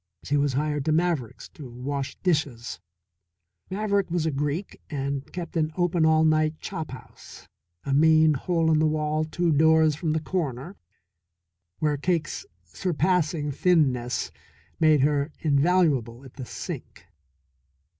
She 0.23 0.35
was 0.35 0.53
hired 0.53 0.83
to 0.85 0.91
Maverick's 0.91 1.47
to 1.49 1.69
wash 1.69 2.15
dishes. 2.23 2.79
Maverick 3.69 4.09
was 4.09 4.25
a 4.25 4.31
Greek 4.31 4.81
and 4.89 5.31
kept 5.31 5.55
an 5.55 5.71
open 5.77 6.07
all 6.07 6.25
night 6.25 6.59
chop 6.59 6.89
house, 6.89 7.47
a 7.83 7.93
mean 7.93 8.33
hole 8.33 8.71
in 8.71 8.79
the 8.79 8.87
wall 8.87 9.25
two 9.25 9.51
doors 9.51 9.93
from 9.95 10.13
the 10.13 10.19
corner, 10.19 10.75
where 11.77 11.97
Cake's 11.97 12.47
surpassing 12.65 13.51
thinness 13.51 14.31
made 14.79 15.01
her 15.01 15.31
invaluable 15.43 16.23
at 16.25 16.33
the 16.33 16.45
sink. 16.47 17.05